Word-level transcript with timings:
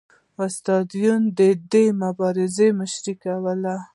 استاد 0.45 0.87
یون 1.03 1.21
د 1.37 1.39
دې 1.71 1.85
مبارزې 2.01 2.67
مشري 2.79 3.13
کوله 3.23 3.75